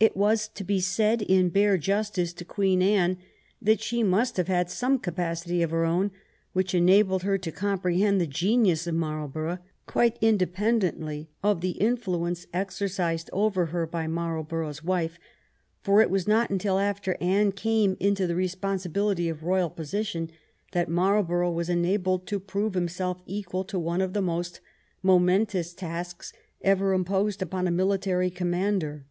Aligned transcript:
It 0.00 0.14
has 0.18 0.48
to 0.48 0.64
be 0.64 0.80
said 0.80 1.22
in 1.22 1.48
bare 1.48 1.78
justice 1.78 2.34
to 2.34 2.44
Queen 2.44 2.82
Anne 2.82 3.16
that 3.62 3.80
she 3.80 4.02
must 4.02 4.36
have 4.36 4.48
had 4.48 4.68
some 4.68 4.98
capacity 4.98 5.62
of 5.62 5.70
her 5.70 5.86
own 5.86 6.10
which 6.52 6.74
enabled 6.74 7.22
her 7.22 7.38
to 7.38 7.50
comprehend 7.50 8.20
the 8.20 8.26
genius 8.26 8.86
of 8.86 8.96
Marlborough, 8.96 9.60
quite 9.86 10.18
independently 10.20 11.30
of 11.42 11.62
the 11.62 11.70
influence 11.70 12.46
exercised 12.52 13.30
over 13.32 13.64
her 13.66 13.86
by 13.86 14.04
Marlborough^s 14.06 14.84
wife, 14.84 15.18
for 15.80 16.02
it 16.02 16.10
was 16.10 16.28
not 16.28 16.50
until 16.50 16.78
after 16.78 17.16
Anne 17.18 17.50
came 17.50 17.96
into 17.98 18.26
the 18.26 18.36
responsibility 18.36 19.30
of 19.30 19.42
royal 19.42 19.70
position 19.70 20.30
that 20.72 20.90
Marlborough 20.90 21.50
was 21.50 21.70
enabled 21.70 22.26
to 22.26 22.38
prove 22.38 22.74
himself 22.74 23.22
equal 23.24 23.64
to 23.64 23.78
one 23.78 24.02
of 24.02 24.12
the 24.12 24.20
most 24.20 24.60
momentous 25.02 25.72
tasks 25.72 26.34
ever 26.60 26.92
imposed 26.92 27.40
upon 27.40 27.66
a 27.66 27.70
military 27.70 28.28
commander. 28.28 29.06